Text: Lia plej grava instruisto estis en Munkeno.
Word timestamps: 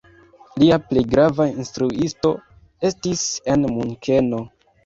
Lia 0.63 0.79
plej 0.85 1.03
grava 1.11 1.47
instruisto 1.51 2.33
estis 2.91 3.27
en 3.55 3.69
Munkeno. 3.77 4.43